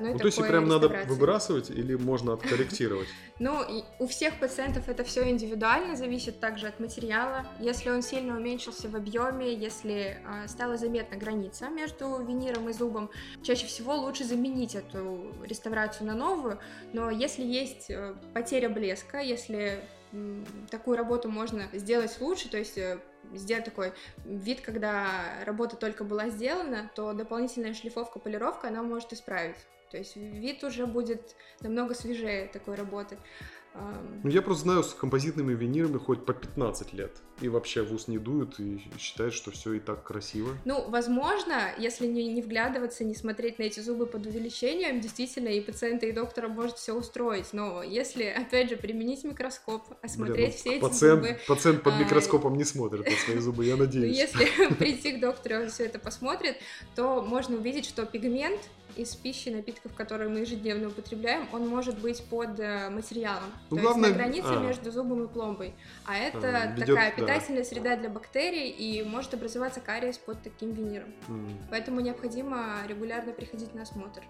ну, 0.00 0.18
то 0.18 0.26
есть 0.26 0.40
прям 0.40 0.68
надо 0.68 0.88
выбрасывать 1.06 1.70
или 1.70 1.94
можно 1.94 2.32
откорректировать? 2.32 3.08
Ну, 3.40 3.64
у 3.98 4.06
всех 4.06 4.38
пациентов 4.38 4.88
это 4.88 5.02
все 5.02 5.28
индивидуально, 5.28 5.96
зависит 5.96 6.38
также 6.38 6.68
от 6.68 6.78
материала. 6.78 7.44
Если 7.58 7.90
он 7.90 8.00
сильно 8.00 8.36
уменьшился 8.36 8.88
в 8.88 8.94
объеме, 8.94 9.52
если 9.52 10.18
э, 10.24 10.46
стала 10.46 10.76
заметна 10.76 11.16
граница 11.16 11.68
между 11.68 12.24
виниром 12.24 12.68
и 12.68 12.72
зубом, 12.72 13.10
чаще 13.42 13.66
всего 13.66 13.96
лучше 13.96 14.22
заменить 14.22 14.76
эту 14.76 15.34
реставрацию 15.42 16.06
на 16.06 16.14
новую. 16.14 16.60
Но 16.92 17.10
если 17.10 17.42
есть 17.42 17.90
э, 17.90 18.14
потеря 18.32 18.68
блеска, 18.68 19.18
если 19.18 19.82
такую 20.70 20.96
работу 20.96 21.28
можно 21.28 21.64
сделать 21.72 22.16
лучше, 22.20 22.48
то 22.48 22.56
есть 22.56 22.78
э, 22.78 23.00
сделать 23.32 23.64
такой 23.64 23.92
вид, 24.24 24.60
когда 24.60 25.24
работа 25.44 25.76
только 25.76 26.04
была 26.04 26.28
сделана, 26.28 26.90
то 26.94 27.12
дополнительная 27.12 27.74
шлифовка, 27.74 28.18
полировка 28.18 28.68
она 28.68 28.82
может 28.82 29.12
исправить. 29.12 29.56
То 29.94 29.98
есть 29.98 30.16
вид 30.16 30.64
уже 30.64 30.86
будет 30.86 31.36
намного 31.60 31.94
свежее 31.94 32.48
такой 32.48 32.74
работы. 32.74 33.16
Ну, 34.24 34.30
я 34.30 34.42
просто 34.42 34.64
знаю, 34.64 34.82
с 34.82 34.92
композитными 34.92 35.52
винирами 35.52 35.98
хоть 35.98 36.24
по 36.24 36.32
15 36.32 36.92
лет. 36.92 37.12
И 37.40 37.48
вообще 37.48 37.82
в 37.82 37.92
ус 37.92 38.08
не 38.08 38.18
дуют 38.18 38.58
и 38.58 38.82
считают, 38.98 39.34
что 39.34 39.52
все 39.52 39.74
и 39.74 39.78
так 39.80 40.02
красиво. 40.02 40.50
Ну, 40.64 40.88
возможно, 40.88 41.70
если 41.78 42.08
не, 42.08 42.26
не 42.26 42.42
вглядываться, 42.42 43.04
не 43.04 43.14
смотреть 43.14 43.60
на 43.60 43.64
эти 43.64 43.78
зубы 43.78 44.06
под 44.06 44.26
увеличением, 44.26 45.00
действительно 45.00 45.48
и 45.48 45.60
пациента, 45.60 46.06
и 46.06 46.12
доктора 46.12 46.48
может 46.48 46.76
все 46.78 46.92
устроить. 46.92 47.52
Но 47.52 47.84
если, 47.84 48.24
опять 48.24 48.70
же, 48.70 48.76
применить 48.76 49.22
микроскоп, 49.22 49.82
осмотреть 50.02 50.62
Блин, 50.64 50.80
ну, 50.80 50.88
все 50.88 50.88
пациент, 50.88 51.24
эти 51.24 51.28
зубы... 51.28 51.40
Пациент 51.46 51.82
под 51.84 51.94
а, 51.94 51.98
микроскопом 51.98 52.54
а, 52.54 52.56
не 52.56 52.64
смотрит 52.64 53.04
на 53.04 53.16
свои 53.16 53.38
зубы, 53.38 53.64
я 53.64 53.76
надеюсь. 53.84 54.16
Если 54.16 54.74
прийти 54.78 55.12
к 55.12 55.20
доктору, 55.20 55.62
он 55.62 55.70
все 55.70 55.84
это 55.84 56.00
посмотрит, 56.00 56.56
то 56.96 57.22
можно 57.22 57.56
увидеть, 57.56 57.86
что 57.86 58.06
пигмент 58.06 58.60
из 58.96 59.14
пищи, 59.14 59.48
напитков, 59.48 59.92
которые 59.94 60.28
мы 60.28 60.40
ежедневно 60.40 60.88
употребляем, 60.88 61.48
он 61.52 61.68
может 61.68 61.98
быть 61.98 62.22
под 62.24 62.58
э, 62.58 62.90
материалом. 62.90 63.50
Ну, 63.70 63.76
То 63.76 63.82
главное... 63.82 64.08
есть 64.08 64.18
на 64.18 64.24
границе 64.24 64.48
а. 64.50 64.60
между 64.60 64.90
зубом 64.90 65.24
и 65.24 65.28
пломбой. 65.28 65.74
А 66.04 66.16
это 66.16 66.62
а, 66.62 66.66
ведет, 66.72 66.86
такая 66.86 67.12
питательная 67.12 67.62
да. 67.62 67.68
среда 67.68 67.96
для 67.96 68.08
бактерий, 68.08 68.70
и 68.70 69.02
может 69.02 69.34
образоваться 69.34 69.80
кариес 69.80 70.18
под 70.18 70.42
таким 70.42 70.72
виниром. 70.72 71.08
Mm. 71.28 71.50
Поэтому 71.70 72.00
необходимо 72.00 72.78
регулярно 72.86 73.32
приходить 73.32 73.74
на 73.74 73.82
осмотр. 73.82 74.22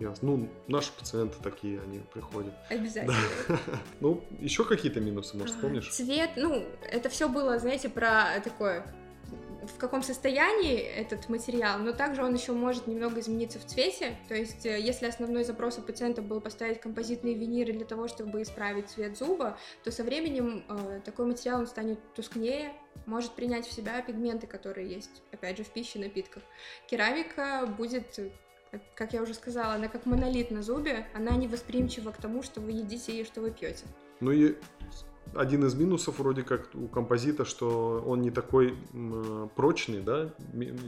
Ясно. 0.00 0.28
Ну, 0.28 0.48
наши 0.68 0.92
пациенты 0.92 1.36
такие, 1.42 1.80
они 1.80 2.00
приходят. 2.12 2.54
Обязательно. 2.70 3.16
Да. 3.48 3.58
Ну, 4.00 4.24
еще 4.38 4.64
какие-то 4.64 5.00
минусы, 5.00 5.36
может, 5.36 5.56
вспомнишь? 5.56 5.88
Цвет, 5.88 6.30
ну, 6.36 6.64
это 6.88 7.08
все 7.08 7.28
было, 7.28 7.58
знаете, 7.58 7.88
про 7.88 8.40
такое 8.44 8.86
в 9.68 9.78
каком 9.78 10.02
состоянии 10.02 10.78
этот 10.78 11.28
материал, 11.28 11.78
но 11.78 11.92
также 11.92 12.24
он 12.24 12.34
еще 12.34 12.52
может 12.52 12.86
немного 12.86 13.20
измениться 13.20 13.58
в 13.58 13.64
цвете. 13.66 14.16
То 14.28 14.34
есть, 14.34 14.66
э, 14.66 14.80
если 14.80 15.06
основной 15.06 15.44
запрос 15.44 15.78
у 15.78 15.82
пациента 15.82 16.22
был 16.22 16.40
поставить 16.40 16.80
композитные 16.80 17.34
виниры 17.34 17.72
для 17.72 17.84
того, 17.84 18.08
чтобы 18.08 18.42
исправить 18.42 18.88
цвет 18.88 19.16
зуба, 19.16 19.58
то 19.84 19.90
со 19.90 20.04
временем 20.04 20.64
э, 20.68 21.00
такой 21.04 21.26
материал 21.26 21.60
он 21.60 21.66
станет 21.66 21.98
тускнее, 22.14 22.72
может 23.06 23.32
принять 23.32 23.66
в 23.66 23.72
себя 23.72 24.00
пигменты, 24.02 24.46
которые 24.46 24.88
есть, 24.88 25.22
опять 25.32 25.56
же, 25.56 25.64
в 25.64 25.68
пище, 25.68 25.98
напитках. 25.98 26.42
Керамика 26.88 27.66
будет 27.66 28.18
как 28.94 29.14
я 29.14 29.22
уже 29.22 29.32
сказала, 29.32 29.74
она 29.74 29.88
как 29.88 30.04
монолит 30.04 30.50
на 30.50 30.62
зубе, 30.62 31.06
она 31.14 31.30
не 31.36 31.48
восприимчива 31.48 32.10
к 32.10 32.18
тому, 32.18 32.42
что 32.42 32.60
вы 32.60 32.72
едите 32.72 33.12
и 33.12 33.24
что 33.24 33.40
вы 33.40 33.50
пьете. 33.50 33.86
Ну 34.20 34.30
и 34.30 34.56
один 35.34 35.64
из 35.64 35.74
минусов 35.74 36.18
вроде 36.18 36.42
как 36.42 36.68
у 36.74 36.88
композита, 36.88 37.44
что 37.44 38.02
он 38.06 38.22
не 38.22 38.30
такой 38.30 38.76
м, 38.92 39.50
прочный, 39.54 40.00
да, 40.00 40.30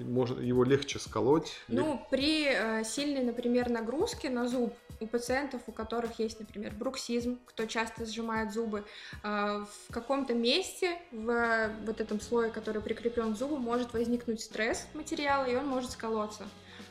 может 0.04 0.40
его 0.40 0.64
легче 0.64 0.98
сколоть. 0.98 1.52
Ну, 1.68 2.00
при 2.10 2.46
э, 2.46 2.84
сильной, 2.84 3.24
например, 3.24 3.70
нагрузке 3.70 4.30
на 4.30 4.48
зуб 4.48 4.74
у 5.00 5.06
пациентов, 5.06 5.62
у 5.66 5.72
которых 5.72 6.18
есть, 6.18 6.40
например, 6.40 6.74
бруксизм, 6.74 7.38
кто 7.46 7.66
часто 7.66 8.04
сжимает 8.04 8.52
зубы, 8.52 8.84
э, 9.22 9.26
в 9.26 9.92
каком-то 9.92 10.34
месте 10.34 10.98
в 11.10 11.70
вот 11.86 12.00
этом 12.00 12.20
слое, 12.20 12.50
который 12.50 12.82
прикреплен 12.82 13.34
к 13.34 13.36
зубу, 13.36 13.56
может 13.56 13.92
возникнуть 13.92 14.40
стресс 14.40 14.86
материала, 14.94 15.44
и 15.44 15.56
он 15.56 15.66
может 15.66 15.92
сколоться. 15.92 16.44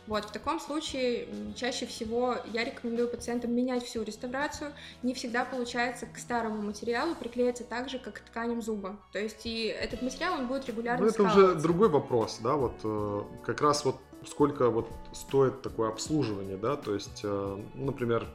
Вот, 0.07 0.25
в 0.25 0.31
таком 0.31 0.59
случае 0.59 1.27
чаще 1.55 1.85
всего 1.85 2.37
я 2.53 2.63
рекомендую 2.63 3.07
пациентам 3.07 3.53
менять 3.53 3.83
всю 3.85 4.03
реставрацию. 4.03 4.71
Не 5.03 5.13
всегда 5.13 5.45
получается 5.45 6.05
к 6.05 6.17
старому 6.17 6.61
материалу 6.61 7.15
приклеиться 7.15 7.63
так 7.63 7.89
же, 7.89 7.99
как 7.99 8.15
к 8.15 8.19
тканям 8.19 8.61
зуба. 8.61 8.97
То 9.11 9.19
есть 9.19 9.45
и 9.45 9.65
этот 9.65 10.01
материал, 10.01 10.33
он 10.33 10.47
будет 10.47 10.67
регулярно 10.67 11.05
Ну, 11.05 11.11
это 11.11 11.23
уже 11.23 11.55
другой 11.55 11.89
вопрос, 11.89 12.39
да, 12.41 12.55
вот 12.55 12.73
э, 12.83 13.23
как 13.45 13.61
раз 13.61 13.85
вот 13.85 13.97
сколько 14.25 14.69
вот 14.69 14.87
стоит 15.13 15.61
такое 15.61 15.89
обслуживание, 15.89 16.57
да, 16.57 16.75
то 16.75 16.93
есть, 16.93 17.21
э, 17.23 17.63
ну, 17.73 17.85
например, 17.85 18.27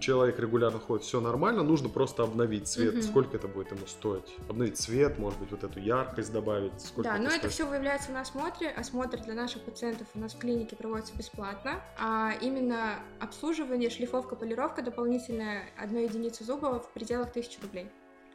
человек 0.00 0.38
регулярно 0.38 0.78
ходит, 0.78 1.04
все 1.04 1.20
нормально, 1.20 1.62
нужно 1.62 1.88
просто 1.88 2.22
обновить 2.22 2.68
цвет, 2.68 2.94
угу. 2.94 3.02
сколько 3.02 3.36
это 3.36 3.48
будет 3.48 3.70
ему 3.70 3.86
стоить? 3.86 4.36
Обновить 4.48 4.76
цвет, 4.76 5.18
может 5.18 5.38
быть, 5.38 5.50
вот 5.50 5.64
эту 5.64 5.78
яркость 5.80 6.32
добавить, 6.32 6.80
сколько 6.80 7.10
Да, 7.10 7.14
это 7.14 7.22
но 7.22 7.30
стоит? 7.30 7.44
это 7.44 7.52
все 7.52 7.66
выявляется 7.66 8.12
на 8.12 8.20
осмотре, 8.22 8.70
осмотр 8.70 9.20
для 9.22 9.34
наших 9.34 9.62
пациентов 9.62 10.08
у 10.14 10.18
нас 10.18 10.34
в 10.34 10.38
клинике 10.38 10.76
проводится 10.76 11.16
бесплатно, 11.16 11.82
а 11.98 12.32
именно 12.40 12.98
обслуживание, 13.20 13.90
шлифовка, 13.90 14.36
полировка 14.36 14.82
дополнительная 14.82 15.64
одной 15.76 16.04
единицы 16.04 16.44
зуба 16.44 16.80
в 16.80 16.92
пределах 16.92 17.28
1000 17.30 17.60
рублей. 17.62 17.90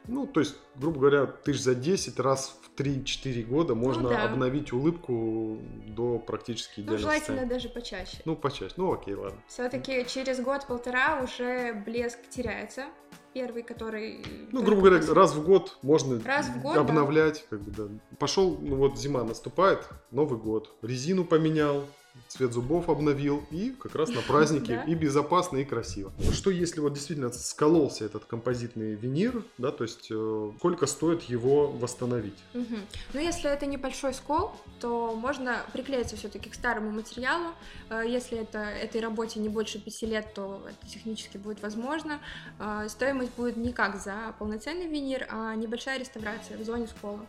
Ну, 0.06 0.26
то 0.26 0.40
есть, 0.40 0.56
грубо 0.76 1.00
говоря, 1.00 1.26
тысяч 1.26 1.62
за 1.62 1.74
10 1.74 2.18
раз 2.20 2.58
в 2.62 2.80
3-4 2.80 3.42
года 3.44 3.74
можно 3.74 4.02
ну, 4.02 4.08
да. 4.10 4.24
обновить 4.24 4.72
улыбку 4.72 5.58
до 5.86 6.18
практически 6.18 6.80
идеального 6.80 6.96
Ну, 6.96 6.98
желательно 6.98 7.26
состояния. 7.26 7.48
даже 7.48 7.68
почаще. 7.70 8.22
Ну, 8.24 8.36
почаще. 8.36 8.74
Ну, 8.76 8.92
окей, 8.92 9.14
ладно. 9.14 9.40
Все-таки 9.48 10.04
через 10.06 10.40
год-полтора 10.40 11.22
уже 11.22 11.82
блеск 11.86 12.18
теряется. 12.28 12.84
Первый, 13.32 13.62
который... 13.62 14.24
Ну, 14.52 14.62
грубо 14.62 14.82
говоря, 14.82 15.14
раз 15.14 15.34
в 15.34 15.44
год 15.44 15.78
можно 15.82 16.22
раз 16.22 16.46
в 16.48 16.60
год, 16.60 16.76
обновлять. 16.76 17.44
Да. 17.50 17.56
Как 17.56 17.66
бы, 17.66 17.70
да. 17.72 18.16
Пошел, 18.18 18.56
ну 18.60 18.76
вот 18.76 18.98
зима 18.98 19.24
наступает, 19.24 19.88
Новый 20.10 20.38
год. 20.38 20.70
Резину 20.82 21.24
поменял, 21.24 21.84
цвет 22.28 22.52
зубов 22.52 22.88
обновил, 22.88 23.44
и 23.50 23.70
как 23.70 23.94
раз 23.94 24.10
на 24.10 24.20
празднике 24.28 24.82
и 24.86 24.94
безопасно, 24.94 25.58
и 25.58 25.64
красиво. 25.64 26.12
Что 26.32 26.50
если 26.50 26.80
вот 26.80 26.94
действительно 26.94 27.30
скололся 27.32 28.04
этот 28.04 28.24
композитный 28.24 28.94
винир, 28.94 29.44
да, 29.58 29.70
то 29.70 29.84
есть 29.84 30.08
э, 30.10 30.52
сколько 30.58 30.86
стоит 30.86 31.22
его 31.22 31.68
восстановить? 31.68 32.38
Угу. 32.54 32.76
Ну, 33.14 33.20
если 33.20 33.50
это 33.50 33.66
небольшой 33.66 34.14
скол, 34.14 34.52
то 34.80 35.14
можно 35.14 35.62
приклеиться 35.72 36.16
все-таки 36.16 36.50
к 36.50 36.54
старому 36.54 36.90
материалу. 36.90 37.52
Э, 37.90 38.02
если 38.06 38.38
это 38.38 38.58
этой 38.58 39.00
работе 39.00 39.40
не 39.40 39.48
больше 39.48 39.78
пяти 39.78 40.06
лет, 40.06 40.34
то 40.34 40.62
это 40.68 40.86
технически 40.86 41.36
будет 41.36 41.62
возможно. 41.62 42.20
Э, 42.58 42.86
стоимость 42.88 43.32
будет 43.36 43.56
не 43.56 43.72
как 43.72 43.96
за 43.96 44.34
полноценный 44.38 44.88
винир, 44.88 45.26
а 45.30 45.54
небольшая 45.54 45.98
реставрация 45.98 46.58
в 46.58 46.64
зоне 46.64 46.86
скола. 46.86 47.26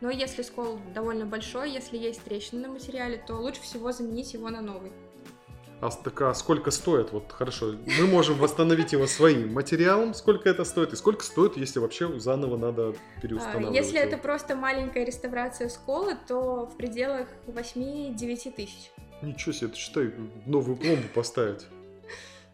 Но 0.00 0.10
если 0.10 0.42
скол 0.42 0.78
довольно 0.94 1.26
большой, 1.26 1.70
если 1.70 1.96
есть 1.96 2.22
трещины 2.22 2.62
на 2.62 2.72
материале, 2.72 3.22
то 3.26 3.34
лучше 3.34 3.62
всего 3.62 3.90
заменить 3.92 4.32
его 4.32 4.48
на 4.48 4.60
новый. 4.60 4.92
А 5.80 5.90
так, 5.90 6.20
а 6.22 6.34
сколько 6.34 6.72
стоит? 6.72 7.12
Вот 7.12 7.30
хорошо, 7.30 7.74
мы 8.00 8.06
можем 8.06 8.36
восстановить 8.38 8.92
его 8.92 9.06
своим 9.06 9.52
материалом, 9.52 10.12
сколько 10.12 10.48
это 10.48 10.64
стоит, 10.64 10.92
и 10.92 10.96
сколько 10.96 11.24
стоит, 11.24 11.56
если 11.56 11.78
вообще 11.78 12.18
заново 12.18 12.56
надо 12.56 12.94
переустанавливать? 13.22 13.76
Если 13.76 13.98
его? 13.98 14.06
это 14.08 14.18
просто 14.18 14.56
маленькая 14.56 15.04
реставрация 15.04 15.68
скола, 15.68 16.16
то 16.26 16.66
в 16.66 16.76
пределах 16.76 17.28
8-9 17.46 18.52
тысяч. 18.56 18.90
Ничего 19.22 19.52
себе, 19.52 19.68
это 19.68 19.76
считай, 19.76 20.12
новую 20.46 20.76
пломбу 20.76 21.06
поставить. 21.14 21.66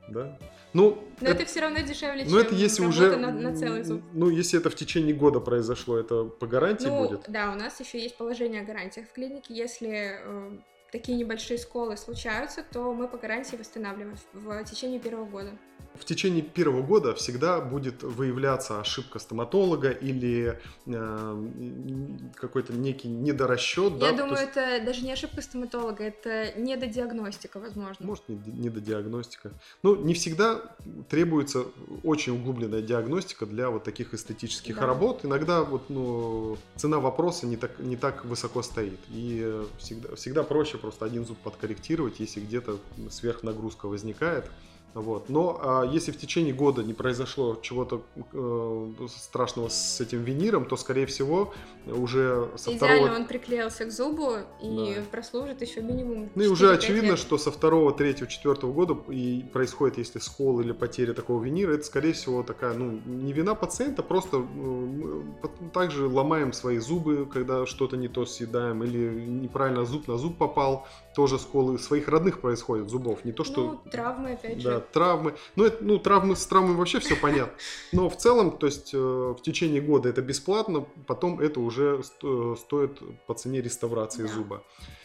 Да? 0.09 0.39
Ну, 0.75 1.09
но 1.21 1.29
это, 1.29 1.43
это 1.43 1.47
все 1.47 1.61
равно 1.61 1.79
дешевле, 1.79 2.25
ну, 2.25 2.31
чем 2.31 2.39
это 2.41 2.55
если 2.57 2.85
уже, 2.85 3.17
на, 3.17 3.31
на 3.31 3.57
целый 3.57 3.85
зуб. 3.85 4.03
Ну, 4.13 4.29
если 4.29 4.59
это 4.59 4.71
в 4.71 4.75
течение 4.75 5.15
года 5.15 5.39
произошло, 5.39 5.97
это 5.97 6.25
по 6.25 6.49
гарантии 6.49 6.89
ну, 6.89 7.07
будет? 7.07 7.25
Да, 7.29 7.53
у 7.53 7.55
нас 7.55 7.79
еще 7.79 8.01
есть 8.01 8.17
положение 8.17 8.63
о 8.63 8.65
гарантиях 8.65 9.09
в 9.09 9.13
клинике. 9.13 9.55
Если 9.55 10.19
э, 10.21 10.59
такие 10.91 11.17
небольшие 11.17 11.59
сколы 11.59 11.97
случаются, 11.97 12.65
то 12.73 12.93
мы 12.93 13.07
по 13.07 13.17
гарантии 13.17 13.55
восстанавливаем 13.55 14.17
в, 14.33 14.49
в 14.49 14.65
течение 14.65 14.99
первого 14.99 15.27
года. 15.27 15.51
В 15.95 16.05
течение 16.05 16.43
первого 16.43 16.83
года 16.83 17.15
всегда 17.15 17.61
будет 17.61 18.03
выявляться 18.03 18.81
ошибка 18.81 19.21
стоматолога 19.21 19.91
или 19.91 20.61
э, 20.87 22.31
какой-то 22.35 22.73
некий 22.73 23.07
недорасчет. 23.07 23.93
Я 23.95 24.11
да? 24.11 24.19
думаю, 24.19 24.41
есть... 24.41 24.57
это 24.57 24.85
даже 24.85 25.03
не 25.05 25.13
ошибка 25.13 25.41
стоматолога, 25.41 26.03
это 26.03 26.53
недодиагностика, 26.59 27.61
возможно. 27.61 28.07
Может, 28.07 28.25
недодиагностика. 28.29 29.53
Ну, 29.85 29.95
не 29.95 30.15
всегда 30.15 30.63
требуется 31.09 31.67
очень 32.03 32.35
углубленная 32.35 32.83
диагностика 32.83 33.47
для 33.47 33.71
вот 33.71 33.85
таких 33.85 34.15
эстетических 34.15 34.75
да. 34.75 34.87
работ. 34.87 35.25
Иногда 35.25 35.63
вот, 35.63 35.91
ну, 35.91 36.59
цена 36.75 36.99
вопроса 36.99 37.47
не 37.47 37.57
так, 37.57 37.79
не 37.79 37.97
так 37.97 38.25
высоко 38.25 38.63
стоит. 38.63 38.99
И 39.11 39.63
всегда, 39.79 40.17
всегда 40.17 40.43
проще 40.43 40.77
просто 40.77 41.05
один 41.05 41.25
зуб 41.25 41.39
подкорректировать, 41.39 42.19
если 42.19 42.41
где-то 42.41 42.79
сверхнагрузка 43.11 43.87
возникает. 43.87 44.51
Вот. 44.95 45.29
Но 45.29 45.61
а, 45.61 45.85
если 45.85 46.13
в 46.13 46.17
течение 46.17 46.55
года 46.55 46.85
не 46.85 46.95
произошло 46.95 47.59
чего-то 47.61 48.03
э, 48.33 49.07
страшного 49.09 49.69
с 49.69 50.01
этим 50.01 50.23
виниром, 50.23 50.67
то, 50.67 50.77
скорее 50.77 51.07
всего, 51.07 51.53
уже 51.87 52.49
со 52.55 52.73
Идеально 52.73 52.97
второго... 52.97 53.21
он 53.21 53.27
приклеился 53.27 53.85
к 53.87 53.91
зубу 53.91 54.37
и 54.63 54.95
да. 54.97 55.03
прослужит 55.11 55.63
еще 55.63 55.83
минимум 55.83 56.31
Ну 56.37 56.43
и 56.45 56.47
уже 56.47 56.73
очевидно, 56.73 57.11
лет. 57.11 57.19
что 57.19 57.39
со 57.39 57.51
второго, 57.51 57.93
третьего, 57.93 58.29
четвертого 58.29 58.73
года 58.73 58.97
и 59.11 59.43
происходит, 59.53 59.99
если 59.99 60.21
скол 60.21 60.61
или 60.61 60.71
потеря 60.71 61.13
такого 61.13 61.43
винира, 61.43 61.73
это, 61.73 61.85
скорее 61.85 62.13
всего, 62.13 62.45
такая, 62.45 62.75
ну, 62.75 63.01
не 63.05 63.33
вина 63.33 63.57
пациента, 63.57 64.05
просто 64.05 64.39
мы 64.39 65.25
также 65.73 66.07
ломаем 66.07 66.53
свои 66.53 66.79
зубы, 66.79 67.27
когда 67.27 67.67
что-то 67.67 67.97
не 67.97 68.07
то 68.07 68.25
съедаем, 68.27 68.85
или 68.85 69.25
неправильно 69.25 69.85
зуб 69.85 70.07
на 70.07 70.19
зуб 70.19 70.39
попал, 70.39 70.87
тоже 71.15 71.39
сколы 71.39 71.79
своих 71.79 72.09
родных 72.09 72.41
происходят, 72.41 72.89
зубов, 72.89 73.25
не 73.25 73.33
то 73.33 73.45
что... 73.45 73.81
Ну, 73.85 73.91
травмы, 73.91 74.33
опять 74.33 74.61
же. 74.61 74.69
Да, 74.69 74.81
травмы. 74.81 75.35
Ну, 75.57 75.65
это, 75.65 75.83
ну, 75.83 75.99
травмы 75.99 76.37
с 76.37 76.47
травмой 76.47 76.75
вообще 76.75 77.01
все 77.01 77.17
понятно. 77.17 77.55
Но 77.93 78.09
в 78.09 78.17
целом, 78.17 78.57
то 78.59 78.67
есть 78.67 78.93
э, 78.95 78.99
в 78.99 79.41
течение 79.43 79.81
года 79.81 80.09
это 80.09 80.23
бесплатно, 80.23 80.87
потом 81.07 81.41
это 81.41 81.61
уже 81.61 82.03
сто, 82.03 82.57
стоит 82.57 83.01
по 83.27 83.35
цене 83.35 83.61
реставрации 83.61 84.23
да. 84.23 84.29
зуба. 84.29 84.63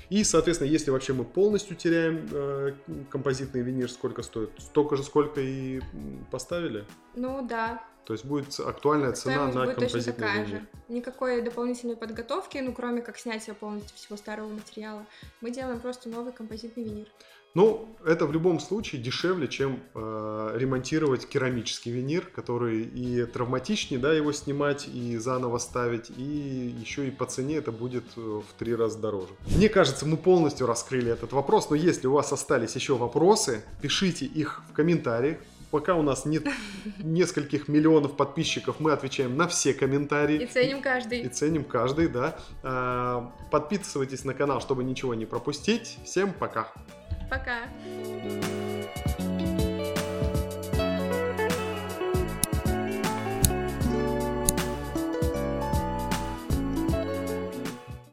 И, 0.09 0.23
соответственно, 0.23 0.69
если 0.69 0.89
вообще 0.89 1.13
мы 1.13 1.23
полностью 1.23 1.75
теряем 1.75 2.27
э, 2.31 2.73
композитный 3.09 3.61
винир, 3.61 3.91
сколько 3.91 4.23
стоит? 4.23 4.49
Столько 4.57 4.95
же, 4.95 5.03
сколько 5.03 5.39
и 5.39 5.81
поставили? 6.31 6.85
Ну 7.15 7.45
да. 7.47 7.83
То 8.09 8.13
есть 8.13 8.25
будет 8.25 8.59
актуальная 8.59 9.11
цена 9.11 9.45
на 9.49 9.65
будет 9.65 9.75
композитный 9.75 10.01
точно 10.01 10.13
такая. 10.13 10.45
Же. 10.47 10.67
Никакой 10.87 11.41
дополнительной 11.43 11.95
подготовки, 11.95 12.57
ну 12.57 12.73
кроме 12.73 13.03
как 13.03 13.19
снятия 13.19 13.53
полностью 13.53 13.95
всего 13.95 14.17
старого 14.17 14.47
материала. 14.47 15.05
Мы 15.41 15.51
делаем 15.51 15.79
просто 15.79 16.09
новый 16.09 16.33
композитный 16.33 16.85
винир. 16.85 17.05
Ну, 17.53 17.87
это 18.03 18.25
в 18.25 18.33
любом 18.33 18.59
случае 18.59 18.99
дешевле, 18.99 19.47
чем 19.47 19.79
э, 19.93 20.53
ремонтировать 20.55 21.27
керамический 21.27 21.91
винир, 21.91 22.25
который 22.25 22.81
и 22.81 23.25
травматичнее, 23.25 23.99
да, 23.99 24.11
его 24.11 24.31
снимать 24.33 24.87
и 24.87 25.15
заново 25.17 25.59
ставить, 25.59 26.09
и 26.09 26.75
еще 26.81 27.07
и 27.07 27.11
по 27.11 27.27
цене 27.27 27.57
это 27.57 27.71
будет 27.71 28.05
э, 28.17 28.21
в 28.21 28.57
три 28.57 28.73
раза 28.73 28.97
дороже. 28.97 29.33
Мне 29.55 29.69
кажется, 29.69 30.07
мы 30.07 30.17
полностью 30.17 30.65
раскрыли 30.65 31.11
этот 31.11 31.31
вопрос, 31.31 31.69
но 31.69 31.75
если 31.75 32.07
у 32.07 32.13
вас 32.13 32.33
остались 32.33 32.73
еще 32.73 32.97
вопросы, 32.97 33.63
пишите 33.83 34.25
их 34.25 34.63
в 34.67 34.73
комментариях. 34.73 35.37
Пока 35.71 35.95
у 35.95 36.01
нас 36.01 36.25
нет 36.25 36.47
нескольких 36.99 37.67
миллионов 37.67 38.15
подписчиков, 38.15 38.79
мы 38.79 38.91
отвечаем 38.91 39.37
на 39.37 39.47
все 39.47 39.73
комментарии. 39.73 40.43
И 40.43 40.47
ценим 40.47 40.81
каждый. 40.81 41.21
И 41.21 41.29
ценим 41.29 41.63
каждый, 41.63 42.07
да. 42.07 42.37
А, 42.63 43.31
подписывайтесь 43.51 44.25
на 44.25 44.33
канал, 44.33 44.61
чтобы 44.61 44.83
ничего 44.83 45.13
не 45.13 45.25
пропустить. 45.25 45.99
Всем 46.03 46.33
пока. 46.33 46.71
Пока. 47.29 47.59